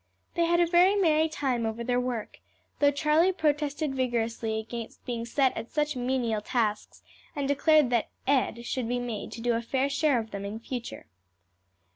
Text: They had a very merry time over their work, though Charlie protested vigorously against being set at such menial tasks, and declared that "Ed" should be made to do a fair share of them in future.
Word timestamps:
They 0.33 0.45
had 0.45 0.59
a 0.59 0.65
very 0.65 0.95
merry 0.95 1.29
time 1.29 1.63
over 1.63 1.83
their 1.83 1.99
work, 1.99 2.39
though 2.79 2.89
Charlie 2.89 3.31
protested 3.31 3.93
vigorously 3.93 4.57
against 4.59 5.05
being 5.05 5.27
set 5.27 5.55
at 5.55 5.69
such 5.69 5.95
menial 5.95 6.41
tasks, 6.41 7.03
and 7.35 7.47
declared 7.47 7.91
that 7.91 8.09
"Ed" 8.25 8.65
should 8.65 8.87
be 8.89 8.97
made 8.97 9.31
to 9.33 9.41
do 9.41 9.53
a 9.53 9.61
fair 9.61 9.89
share 9.89 10.17
of 10.17 10.31
them 10.31 10.43
in 10.43 10.59
future. 10.59 11.05